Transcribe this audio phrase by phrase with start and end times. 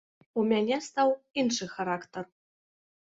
[0.43, 2.25] У мяне стаў іншы характар.